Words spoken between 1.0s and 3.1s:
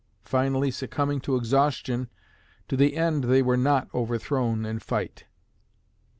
to exhaustion, to the